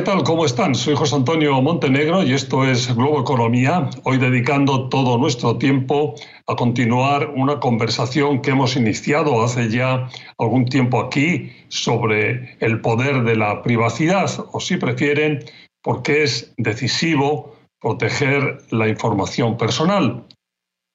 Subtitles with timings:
[0.00, 0.24] ¿qué tal?
[0.24, 0.74] ¿Cómo están?
[0.74, 6.14] Soy José Antonio Montenegro y esto es Globo Economía, hoy dedicando todo nuestro tiempo
[6.46, 13.24] a continuar una conversación que hemos iniciado hace ya algún tiempo aquí sobre el poder
[13.24, 15.44] de la privacidad, o si prefieren,
[15.82, 20.24] porque es decisivo proteger la información personal.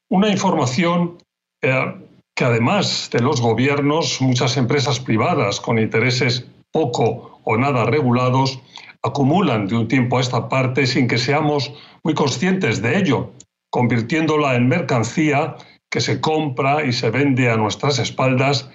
[0.09, 1.19] Una información
[1.61, 1.93] eh,
[2.33, 8.59] que además de los gobiernos, muchas empresas privadas con intereses poco o nada regulados
[9.01, 11.71] acumulan de un tiempo a esta parte sin que seamos
[12.03, 13.31] muy conscientes de ello,
[13.69, 15.55] convirtiéndola en mercancía
[15.89, 18.69] que se compra y se vende a nuestras espaldas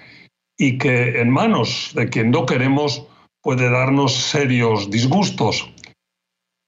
[0.57, 3.05] y que en manos de quien no queremos
[3.41, 5.69] puede darnos serios disgustos.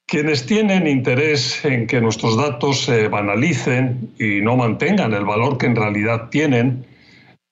[0.07, 5.67] Quienes tienen interés en que nuestros datos se banalicen y no mantengan el valor que
[5.67, 6.85] en realidad tienen,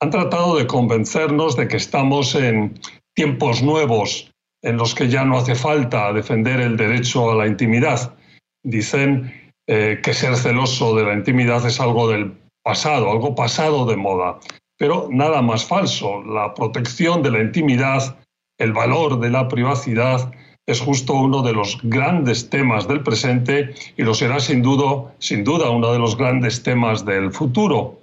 [0.02, 2.80] han tratado de convencernos de que estamos en
[3.14, 4.32] tiempos nuevos
[4.62, 8.16] en los que ya no hace falta defender el derecho a la intimidad.
[8.64, 13.98] Dicen eh, que ser celoso de la intimidad es algo del pasado, algo pasado de
[13.98, 14.40] moda.
[14.78, 16.24] Pero nada más falso.
[16.24, 18.18] La protección de la intimidad,
[18.60, 20.32] el valor de la privacidad,
[20.68, 25.44] es justo uno de los grandes temas del presente y lo será sin duda, sin
[25.44, 28.00] duda uno de los grandes temas del futuro.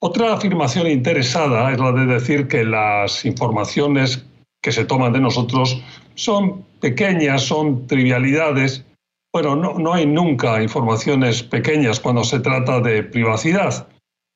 [0.00, 4.24] Otra afirmación interesada es la de decir que las informaciones
[4.64, 5.78] que se toman de nosotros
[6.14, 8.82] son pequeñas, son trivialidades.
[9.30, 13.86] Bueno, no, no hay nunca informaciones pequeñas cuando se trata de privacidad,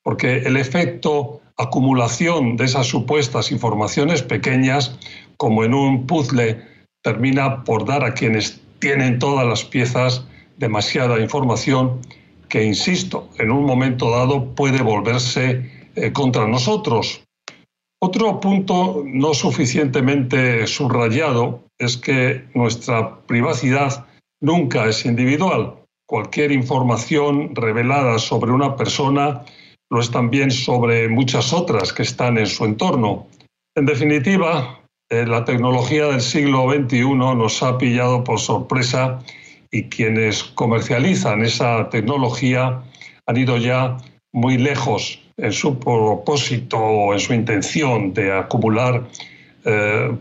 [0.05, 4.99] porque el efecto acumulación de esas supuestas informaciones pequeñas,
[5.39, 6.63] como en un puzzle,
[7.03, 10.27] termina por dar a quienes tienen todas las piezas
[10.59, 12.03] demasiada información
[12.51, 17.25] que, insisto, en un momento dado puede volverse eh, contra nosotros.
[18.01, 24.07] Otro punto no suficientemente subrayado es que nuestra privacidad
[24.41, 25.75] nunca es individual.
[26.07, 29.43] Cualquier información revelada sobre una persona
[29.91, 33.27] lo es también sobre muchas otras que están en su entorno.
[33.75, 39.19] En definitiva, eh, la tecnología del siglo XXI nos ha pillado por sorpresa
[39.73, 42.81] y quienes comercializan esa tecnología
[43.27, 43.97] han ido ya
[44.33, 49.09] muy lejos en su propósito o en su intención de acumular
[49.65, 50.17] eh,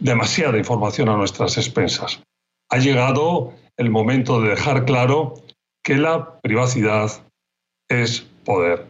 [0.00, 2.22] demasiada información a nuestras expensas.
[2.70, 5.34] Ha llegado el momento de dejar claro
[5.82, 7.10] que la privacidad
[7.88, 8.86] es poder.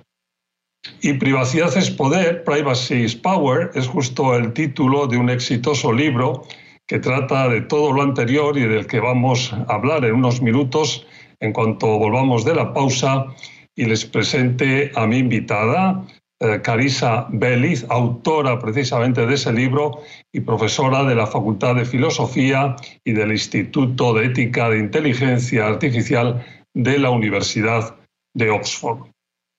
[1.02, 6.42] Y privacidad es poder, privacy is power, es justo el título de un exitoso libro
[6.86, 11.06] que trata de todo lo anterior y del que vamos a hablar en unos minutos
[11.38, 13.26] en cuanto volvamos de la pausa
[13.76, 16.04] y les presente a mi invitada,
[16.40, 22.76] eh, Carisa Beliz, autora precisamente de ese libro y profesora de la Facultad de Filosofía
[23.04, 26.44] y del Instituto de Ética de Inteligencia Artificial
[26.74, 27.94] de la Universidad
[28.34, 29.10] de Oxford.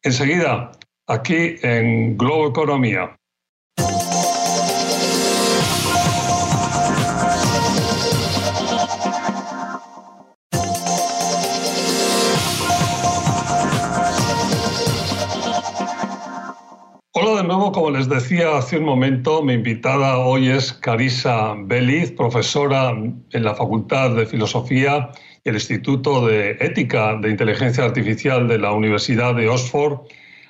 [0.03, 0.71] Enseguida,
[1.07, 3.15] aquí en Globo Economía.
[17.69, 23.53] Como les decía hace un momento, mi invitada hoy es Carisa Beliz, profesora en la
[23.53, 25.11] Facultad de Filosofía
[25.43, 29.99] y el Instituto de Ética de Inteligencia Artificial de la Universidad de Oxford,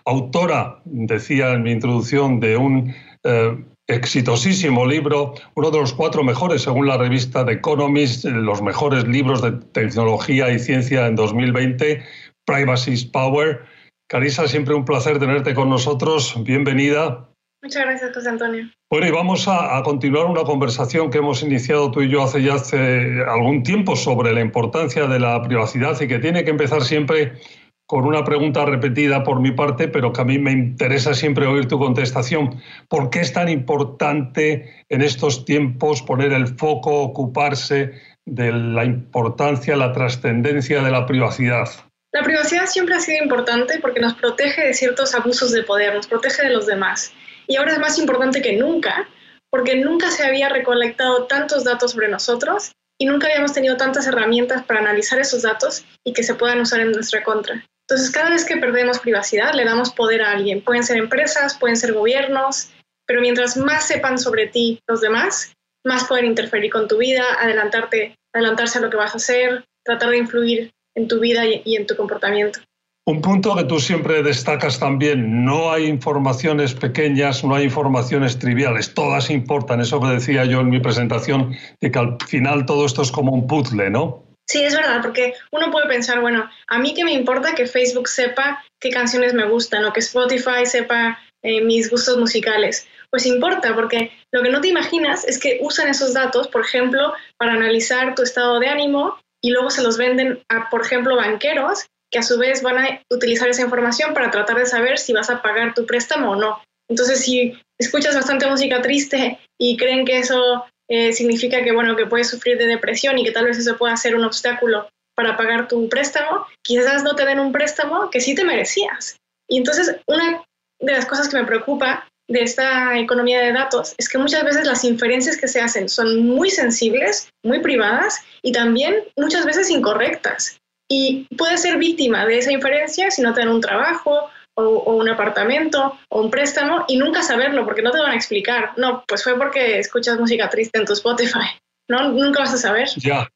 [0.06, 2.96] autora, decía en mi introducción, de un
[3.26, 3.58] eh,
[3.88, 9.42] exitosísimo libro, uno de los cuatro mejores según la revista The Economist, los mejores libros
[9.42, 12.02] de tecnología y ciencia en 2020,
[12.46, 13.66] Privacy is Power
[14.12, 16.36] Carisa, siempre un placer tenerte con nosotros.
[16.44, 17.30] Bienvenida.
[17.64, 18.70] Muchas gracias, José Antonio.
[18.90, 22.56] Bueno, y vamos a, continuar una conversación que hemos iniciado tú y yo hace ya
[22.56, 27.40] hace algún tiempo sobre la importancia de la privacidad y que tiene que empezar siempre
[27.88, 31.70] con una pregunta repetida por mi parte, pero que a mí me interesa siempre oír
[31.70, 32.62] tu contestación.
[32.90, 37.94] ¿Por qué es tan importante en estos tiempos poner el foco, ocuparse
[38.26, 41.70] de la importancia, la trascendencia de la privacidad?
[42.14, 46.08] La privacidad siempre ha sido importante porque nos protege de ciertos abusos de poder, nos
[46.08, 47.14] protege de los demás.
[47.48, 49.08] Y ahora es más importante que nunca
[49.50, 54.64] porque nunca se había recolectado tantos datos sobre nosotros y nunca habíamos tenido tantas herramientas
[54.64, 57.66] para analizar esos datos y que se puedan usar en nuestra contra.
[57.88, 60.64] Entonces, cada vez que perdemos privacidad, le damos poder a alguien.
[60.64, 62.72] Pueden ser empresas, pueden ser gobiernos,
[63.06, 65.54] pero mientras más sepan sobre ti los demás,
[65.84, 70.12] más pueden interferir con tu vida, adelantarte, adelantarse a lo que vas a hacer, tratar
[70.12, 72.60] de influir en tu vida y, en tu comportamiento.
[73.06, 78.94] Un punto que tú siempre destacas también, no hay informaciones pequeñas, no hay informaciones triviales,
[78.94, 83.02] todas importan, eso que decía yo en mi presentación, de que al final todo esto
[83.02, 84.24] es como un puzzle, ¿no?
[84.48, 88.08] Sí, es verdad, porque uno puede pensar, bueno, a mí qué me importa que Facebook
[88.08, 92.88] sepa qué canciones me gustan o que Spotify sepa eh, mis gustos musicales.
[93.10, 97.14] Pues importa, porque lo que no te imaginas es que usan esos datos, por ejemplo,
[97.38, 101.88] para analizar tu estado de ánimo y luego se los venden a, por ejemplo, banqueros
[102.12, 105.30] que a su vez van a utilizar esa información para tratar de saber si vas
[105.30, 106.62] a pagar tu préstamo o no.
[106.90, 112.06] Entonces, si escuchas bastante música triste y creen que eso eh, significa que, bueno, que
[112.06, 115.68] puedes sufrir de depresión y que tal vez eso pueda ser un obstáculo para pagar
[115.68, 119.18] tu préstamo, quizás no te den un préstamo que sí te merecías.
[119.48, 120.44] Y entonces, una
[120.80, 124.66] de las cosas que me preocupa de esta economía de datos es que muchas veces
[124.66, 130.58] las inferencias que se hacen son muy sensibles, muy privadas y también muchas veces incorrectas
[130.92, 135.10] y puedes ser víctima de esa inferencia si no te dan un trabajo o, un
[135.10, 138.72] apartamento o un préstamo y nunca saberlo porque no te van a explicar.
[138.76, 141.48] No, pues fue porque escuchas música triste en tu Spotify.
[141.90, 142.90] No, nunca vas a saber.
[142.98, 143.30] Ya.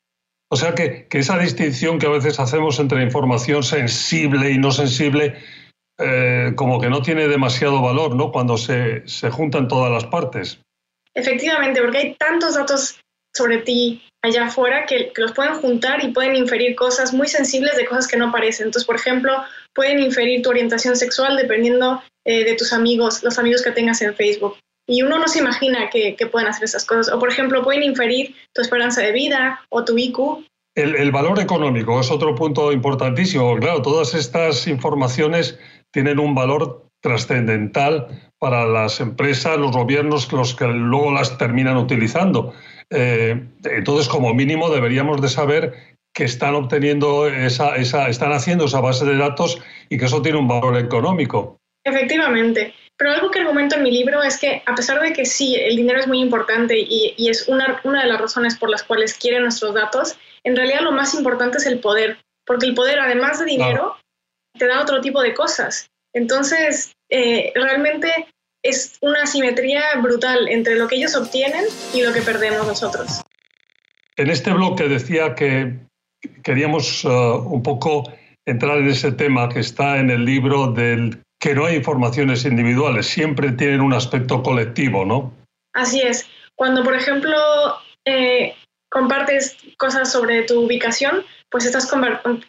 [0.51, 5.35] O sea que, esa distinción que a veces hacemos entre información sensible y no sensible,
[5.97, 8.31] eh, como que no tiene demasiado valor, ¿no?
[8.31, 10.59] Cuando se, se juntan todas las partes.
[11.13, 12.99] Efectivamente, porque hay tantos datos
[13.33, 17.85] sobre ti allá afuera que, los pueden juntar y pueden inferir cosas muy sensibles de
[17.85, 18.67] cosas que no parecen.
[18.67, 19.31] Entonces, por ejemplo,
[19.73, 24.15] pueden inferir tu orientación sexual dependiendo eh, de tus amigos, los amigos que tengas en
[24.15, 24.57] Facebook.
[24.87, 27.13] Y uno no se imagina que, pueden hacer esas cosas.
[27.13, 30.45] O, por ejemplo, pueden inferir tu esperanza de vida o tu IQ.
[30.75, 33.55] El, el valor económico es otro punto importantísimo.
[33.57, 35.57] Claro, todas estas informaciones
[35.95, 42.53] tienen un valor trascendental para las empresas, los gobiernos, los que luego las terminan utilizando.
[42.89, 48.81] Eh, entonces, como mínimo, deberíamos de saber que están obteniendo esa, esa, están haciendo esa
[48.81, 49.57] base de datos
[49.87, 51.61] y que eso tiene un valor económico.
[51.85, 52.73] Efectivamente.
[52.97, 55.77] Pero algo que argumento en mi libro es que, a pesar de que sí, el
[55.77, 59.13] dinero es muy importante y, y es una, una, de las razones por las cuales
[59.13, 63.39] quieren nuestros datos, en realidad lo más importante es el poder, porque el poder, además
[63.39, 63.95] de dinero,
[64.57, 65.89] te da otro tipo de cosas.
[66.13, 68.09] Entonces, eh, realmente
[68.63, 73.21] es una simetría brutal entre lo que ellos obtienen y lo que perdemos nosotros.
[74.17, 75.77] En este bloque decía que
[76.43, 78.11] queríamos uh, un poco
[78.45, 83.07] entrar en ese tema que está en el libro del que no hay informaciones individuales,
[83.07, 85.33] siempre tienen un aspecto colectivo, ¿no?
[85.73, 86.27] Así es.
[86.55, 87.35] Cuando, por ejemplo,
[88.05, 88.55] eh,
[88.89, 91.23] compartes cosas sobre tu ubicación,
[91.55, 91.89] pues estás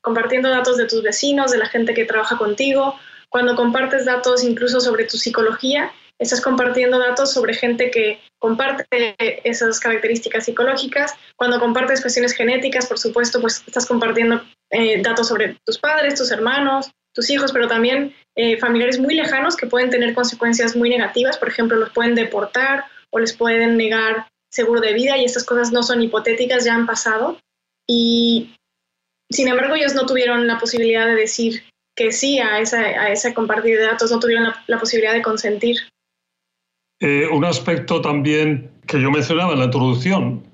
[0.02, 2.98] compartiendo datos de tus vecinos, de la gente que trabaja contigo.
[3.28, 9.14] Cuando compartes datos incluso sobre tu psicología, estás compartiendo datos sobre gente que comparte
[9.44, 11.14] esas características psicológicas.
[11.36, 16.32] Cuando compartes cuestiones genéticas, por supuesto, pues estás compartiendo eh, datos sobre tus padres, tus
[16.32, 21.38] hermanos, tus hijos, pero también eh, familiares muy lejanos que pueden tener consecuencias muy negativas.
[21.38, 25.70] Por ejemplo, los pueden deportar o les pueden negar seguro de vida y estas cosas
[25.70, 27.38] no son hipotéticas, ya han pasado.
[27.88, 28.56] Y
[29.30, 31.64] sin embargo, ellos no tuvieron la posibilidad de decir
[31.96, 35.78] que sí a, esa, a ese compartir de datos, no tuvieron la posibilidad de consentir.
[37.00, 40.44] Eh, un aspecto también que yo mencionaba en la introducción.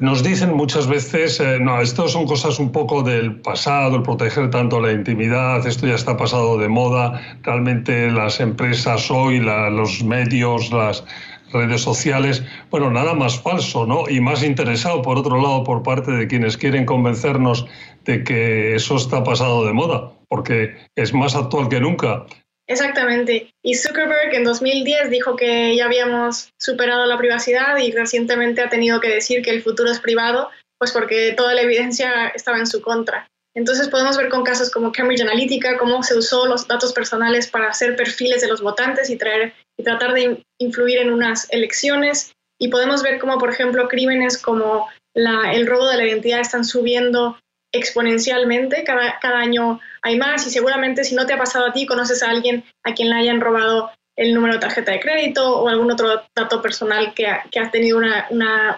[0.00, 4.50] Nos dicen muchas veces, eh, no, esto son cosas un poco del pasado, el proteger
[4.50, 10.72] tanto la intimidad, esto ya está pasado de moda, realmente las empresas hoy, los medios,
[10.72, 11.04] las
[11.54, 14.08] redes sociales, bueno, nada más falso, ¿no?
[14.08, 17.66] Y más interesado, por otro lado, por parte de quienes quieren convencernos
[18.04, 22.26] de que eso está pasado de moda, porque es más actual que nunca.
[22.66, 23.50] Exactamente.
[23.62, 29.00] Y Zuckerberg en 2010 dijo que ya habíamos superado la privacidad y recientemente ha tenido
[29.00, 32.80] que decir que el futuro es privado, pues porque toda la evidencia estaba en su
[32.80, 33.28] contra.
[33.54, 37.68] Entonces podemos ver con casos como Cambridge Analytica cómo se usó los datos personales para
[37.68, 42.32] hacer perfiles de los votantes y, traer, y tratar de influir en unas elecciones.
[42.58, 46.64] Y podemos ver cómo, por ejemplo, crímenes como la, el robo de la identidad están
[46.64, 47.38] subiendo
[47.72, 51.86] exponencialmente, cada, cada año hay más y seguramente si no te ha pasado a ti,
[51.86, 55.68] conoces a alguien a quien le hayan robado el número de tarjeta de crédito o
[55.68, 58.28] algún otro dato personal que ha, que ha tenido una,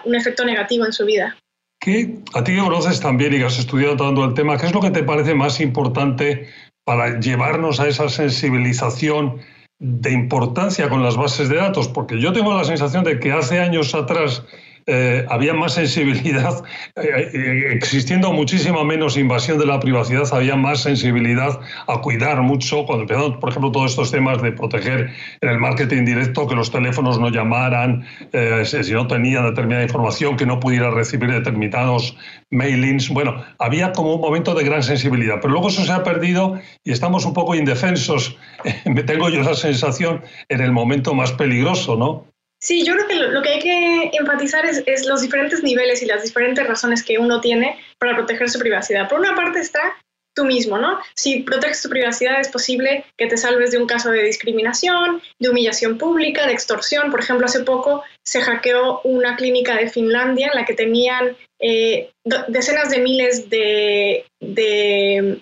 [0.03, 1.37] un efecto negativo en su vida.
[1.79, 4.73] ¿Qué, a ti que conoces también y que has estudiado tanto el tema, ¿qué es
[4.73, 6.47] lo que te parece más importante
[6.83, 9.39] para llevarnos a esa sensibilización
[9.79, 11.87] de importancia con las bases de datos?
[11.87, 14.43] Porque yo tengo la sensación de que hace años atrás
[14.87, 16.63] eh, había más sensibilidad,
[16.95, 23.03] eh, existiendo muchísima menos invasión de la privacidad, había más sensibilidad a cuidar mucho, cuando
[23.03, 27.19] empezaron, por ejemplo, todos estos temas de proteger en el marketing directo, que los teléfonos
[27.19, 28.05] no llamaran,
[28.63, 32.17] si no tenían determinada información, que no pudiera recibir determinados
[32.51, 33.09] mailings.
[33.09, 36.91] Bueno, había como un momento de gran sensibilidad, pero luego eso se ha perdido y
[36.91, 38.37] estamos un poco indefensos.
[38.85, 42.36] Me tengo yo esa sensación en el momento más peligroso, ¿no?
[42.59, 46.05] Sí, yo creo que lo, que hay que enfatizar es, es, los diferentes niveles y
[46.05, 49.07] las diferentes razones que uno tiene para proteger su privacidad.
[49.07, 49.95] Por una parte está
[50.37, 50.99] tú mismo, ¿no?
[51.15, 55.49] Si proteges tu privacidad es posible que te salves de un caso de discriminación, de
[55.49, 57.09] humillación pública, de extorsión.
[57.09, 62.11] Por ejemplo, hace poco se hackeó una clínica de Finlandia en la que tenían eh,
[62.47, 65.41] decenas de miles de, de,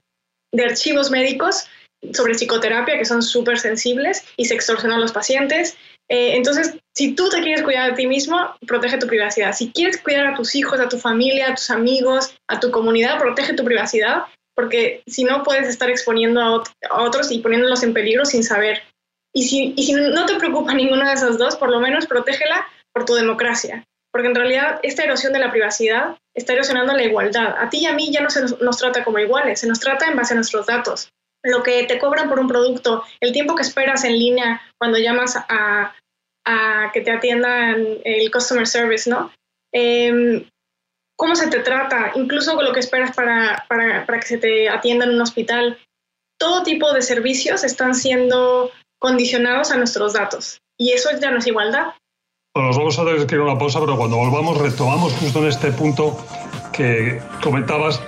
[0.64, 1.68] archivos médicos
[2.14, 5.76] sobre psicoterapia que son súper sensibles y se extorsionó a los pacientes.
[6.10, 9.54] Eh, entonces, si tú te quieres cuidar de ti mismo, protege tu privacidad.
[9.54, 13.18] Si quieres cuidar a tus hijos, a tu familia, a tus amigos, a tu comunidad,
[13.18, 16.64] protege tu privacidad porque si no puedes estar exponiendo a,
[17.04, 18.82] otros y poniéndolos en peligro sin saber.
[19.34, 23.14] Y si, no te preocupa ninguna de esas dos, por lo menos protégela por tu
[23.14, 27.56] democracia, porque en realidad esta erosión de la privacidad está erosionando la igualdad.
[27.60, 30.08] A ti y a mí ya no se nos, trata como iguales, se nos trata
[30.08, 31.10] en base a nuestros datos.
[31.46, 35.38] Lo que te cobran por un producto, el tiempo que esperas en línea cuando llamas
[35.38, 35.96] a,
[36.46, 39.32] a que te atiendan el customer service, ¿no?
[39.74, 40.46] Eh,
[41.16, 45.06] cómo se te trata, incluso lo que esperas para, para, para que se te atienda
[45.06, 45.78] en un hospital.
[46.38, 51.48] Todo tipo de servicios están siendo condicionados a nuestros datos y eso ya no es
[51.48, 51.94] igualdad.
[52.54, 55.40] Bueno, nos vamos a tener que ir a una pausa, pero cuando volvamos retomamos justo
[55.40, 56.18] en este punto
[56.74, 58.02] que comentabas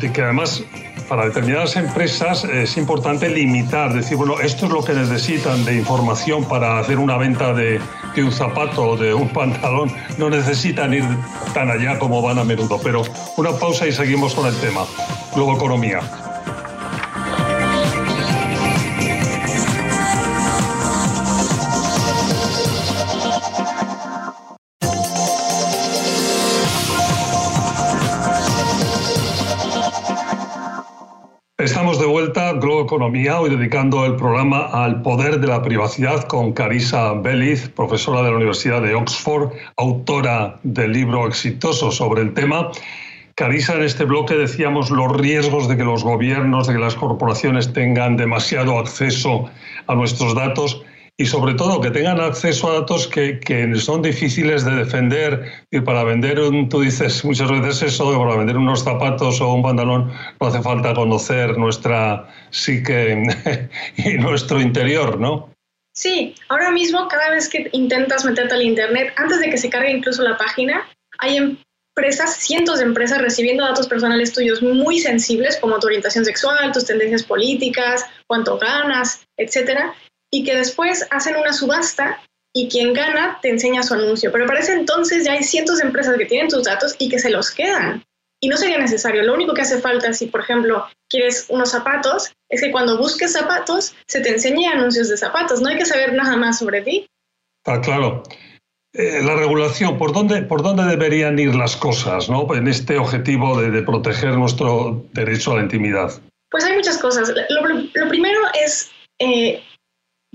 [0.00, 0.62] de que además
[1.08, 6.44] para determinadas empresas es importante limitar, decir, bueno, esto es lo que necesitan de información
[6.44, 7.80] para hacer una venta de,
[8.16, 11.04] un zapato o de un pantalón, no necesitan ir
[11.54, 12.78] tan allá como van a menudo.
[12.82, 13.02] Pero
[13.36, 14.84] una pausa y seguimos con el tema.
[15.34, 15.56] Luego
[31.68, 36.54] Estamos de vuelta, Globo Economía, hoy dedicando el programa al poder de la privacidad con
[36.54, 42.70] Carisa Beliz, profesora de la Universidad de Oxford, autora del libro exitoso sobre el tema.
[43.34, 47.70] Carisa, en este bloque decíamos los riesgos de que los gobiernos, de que las corporaciones
[47.74, 49.50] tengan demasiado acceso
[49.88, 50.82] a nuestros datos
[51.20, 55.64] y sobre todo que tengan acceso a datos que, que, son difíciles de defender.
[55.68, 59.62] Y para vender, un, tú dices muchas veces eso, para vender unos zapatos o un
[59.62, 63.20] pantalón no hace falta conocer nuestra psique
[63.96, 65.52] y nuestro interior, ¿no?
[65.92, 69.90] Sí, ahora mismo cada vez que intentas meterte al Internet, antes de que se cargue
[69.90, 71.58] incluso la página, hay
[71.96, 76.84] empresas, cientos de empresas recibiendo datos personales tuyos muy sensibles como tu orientación sexual, tus
[76.84, 79.92] tendencias políticas, cuánto ganas, etcétera,
[80.30, 82.20] y que después hacen una subasta
[82.54, 84.32] y quien gana te enseña su anuncio.
[84.32, 87.18] Pero para ese entonces ya hay cientos de empresas que tienen tus datos y que
[87.18, 88.04] se los quedan.
[88.40, 89.22] Y no sería necesario.
[89.22, 93.32] Lo único que hace falta, si por ejemplo quieres unos zapatos, es que cuando busques
[93.32, 95.60] zapatos se te enseñe anuncios de zapatos.
[95.60, 97.06] No hay que saber nada más sobre ti.
[97.66, 98.22] Ah, claro.
[98.94, 102.52] Eh, la regulación, ¿por dónde, ¿por dónde deberían ir las cosas ¿no?
[102.54, 106.10] en este objetivo de, proteger nuestro derecho a la intimidad?
[106.50, 107.32] Pues hay muchas cosas.
[107.50, 109.62] Lo, primero es eh,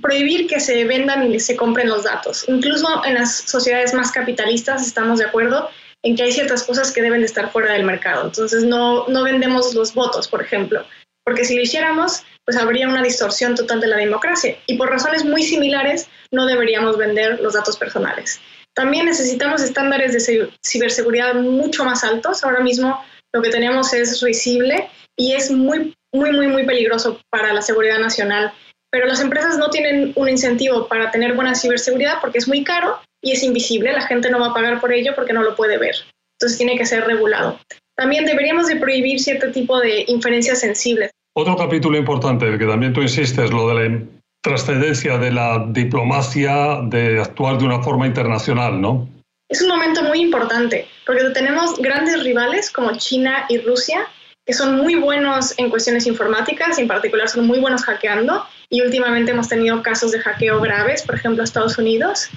[0.01, 2.45] prohibir que se vendan y se compren los datos.
[2.47, 5.69] Incluso en las sociedades más capitalistas estamos de acuerdo
[6.03, 8.25] en que hay ciertas cosas que deben de estar fuera del mercado.
[8.25, 10.85] Entonces no, no vendemos los votos, por ejemplo,
[11.23, 15.23] porque si lo hiciéramos, pues habría una distorsión total de la democracia y por razones
[15.23, 18.41] muy similares no deberíamos vender los datos personales.
[18.73, 22.43] También necesitamos estándares de ciberseguridad mucho más altos.
[22.43, 27.53] Ahora mismo lo que tenemos es risible y es muy, muy, muy, muy peligroso para
[27.53, 28.51] la seguridad nacional
[28.93, 32.99] pero las empresas no tienen un incentivo para tener buena ciberseguridad porque es muy caro
[33.23, 35.79] y es invisible, la gente no va a pagar por ello porque no lo puede
[35.79, 35.95] ver.
[36.37, 37.59] Entonces tiene que ser regulado.
[37.95, 41.09] También deberíamos de prohibir cierto tipo de inferencias sensibles.
[41.35, 44.01] Otro capítulo importante, que también tú insistes, lo de la
[44.43, 49.09] trascendencia de la diplomacia, de actuar de una forma internacional, ¿no?
[49.49, 54.05] Es un momento muy importante, porque tenemos grandes rivales como China y Rusia,
[54.45, 58.81] que son muy buenos en cuestiones informáticas, y en particular son muy buenos hackeando, y
[58.81, 62.27] últimamente hemos tenido casos de hackeo graves, por ejemplo, Estados Unidos.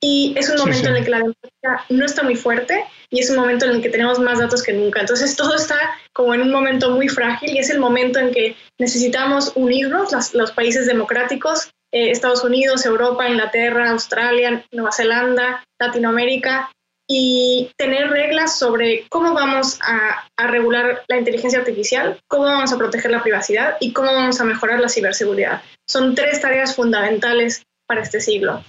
[0.00, 3.28] Y es un momento en el que la democracia no está muy fuerte y es
[3.28, 5.00] un momento en el que tenemos más datos que nunca.
[5.00, 5.76] Entonces todo está
[6.12, 10.52] como en un momento muy frágil y es el momento en que necesitamos unirnos, los
[10.52, 16.70] países democráticos, eh, Estados Unidos, Europa, Inglaterra, Australia, Nueva Zelanda, Latinoamérica,
[17.12, 23.10] y tener reglas sobre cómo vamos a, regular la inteligencia artificial, cómo vamos a proteger
[23.10, 25.60] la privacidad y cómo vamos a mejorar la ciberseguridad.
[25.88, 28.62] Son tres tareas fundamentales para este siglo.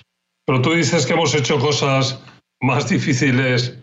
[0.48, 2.20] Pero tú dices que hemos hecho cosas
[2.60, 3.76] más difíciles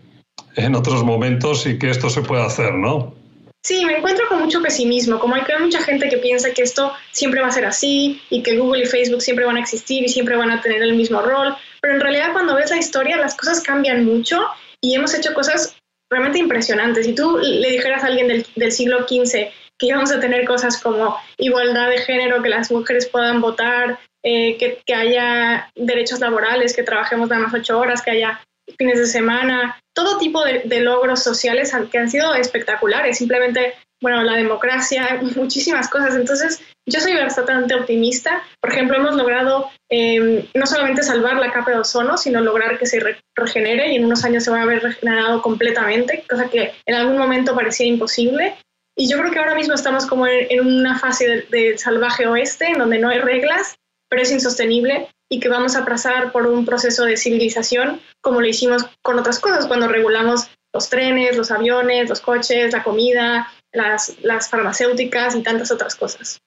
[0.57, 3.15] en otros momentos y que esto se puede hacer, ¿no?
[3.63, 6.91] Sí, me encuentro con mucho pesimismo, como hay que mucha gente que piensa que esto
[7.11, 10.09] siempre va a ser así y que Google y Facebook siempre van a existir y
[10.09, 13.35] siempre van a tener el mismo rol pero en realidad cuando ves la historia las
[13.35, 14.39] cosas cambian mucho
[14.81, 15.75] y hemos hecho cosas
[16.09, 17.05] realmente impresionantes.
[17.05, 20.81] Si tú le dijeras a alguien del, del siglo XV que íbamos a tener cosas
[20.81, 26.75] como igualdad de género, que las mujeres puedan votar, eh, que, que, haya derechos laborales,
[26.75, 28.41] que trabajemos nada más ocho horas, que haya
[28.77, 33.17] fines de semana, todo tipo de, de logros sociales que han sido espectaculares.
[33.17, 36.15] Simplemente bueno, la democracia, muchísimas cosas.
[36.15, 38.43] Entonces, yo soy bastante optimista.
[38.61, 42.85] Por ejemplo, hemos logrado em, no solamente salvar la capa de ozono, sino lograr que
[42.85, 42.99] se
[43.35, 47.17] regenere y en unos años se va a haber regenerado completamente, cosa que en algún
[47.17, 48.55] momento parecía imposible.
[48.97, 52.79] Y yo creo que ahora mismo estamos como en, una fase del salvaje oeste, en
[52.79, 53.75] donde no hay reglas,
[54.09, 58.47] pero es insostenible y que vamos a pasar por un proceso de civilización como lo
[58.47, 64.15] hicimos con otras cosas, cuando regulamos los trenes, los aviones, los coches, la comida, las,
[64.21, 66.39] las farmacéuticas y tantas otras cosas.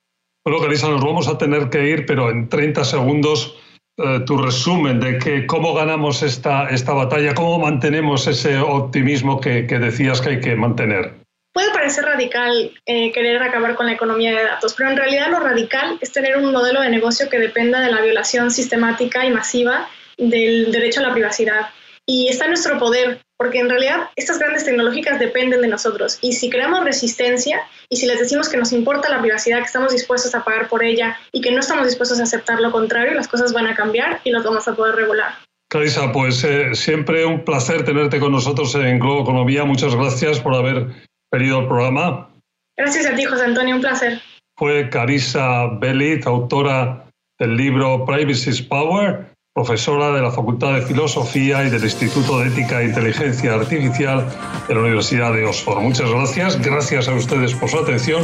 [0.45, 3.57] Bueno, Carisa, nos vamos a tener que ir, pero en 30 segundos
[3.99, 9.67] eh, tu resumen de que cómo ganamos esta, esta batalla, cómo mantenemos ese optimismo que,
[9.67, 11.23] que decías que hay que mantener.
[11.53, 15.41] Puede parecer radical eh, querer acabar con la economía de datos, pero en realidad lo
[15.41, 19.89] radical es tener un modelo de negocio que dependa de la violación sistemática y masiva
[20.17, 21.69] del derecho a la privacidad.
[22.07, 26.35] Y está en nuestro poder porque en realidad estas grandes tecnológicas dependen de nosotros y
[26.35, 30.33] si creamos resistencia y si les decimos que nos importa la privacidad, que estamos dispuestos
[30.37, 33.53] a pagar por ella y que no estamos dispuestos a aceptar lo contrario, las cosas
[33.53, 35.35] van a cambiar y las vamos a poder regular.
[35.69, 39.65] Carisa, pues eh, siempre un placer tenerte con nosotros en Globo Economía.
[39.65, 40.87] Muchas gracias por haber
[41.33, 42.31] venido al programa.
[42.77, 44.21] Gracias a ti, José Antonio, un placer.
[44.57, 47.09] Fue Carisa Bellit, autora
[47.41, 52.81] del libro Privacy's Power profesora de la Facultad de Filosofía y del Instituto de Ética
[52.81, 54.27] e Inteligencia Artificial
[54.67, 55.83] de la Universidad de Oxford.
[55.83, 58.23] Muchas gracias, gracias a ustedes por su atención.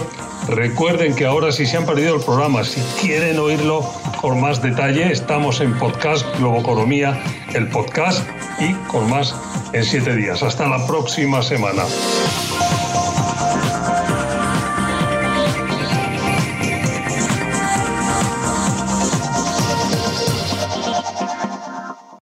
[0.49, 3.82] Recuerden que ahora si se han perdido el programa, si quieren oírlo
[4.23, 7.23] con más detalle, estamos en podcast Globoeconomía,
[7.54, 8.26] el podcast
[8.58, 9.34] y con más
[9.75, 10.43] en siete días.
[10.43, 11.84] Hasta la próxima semana.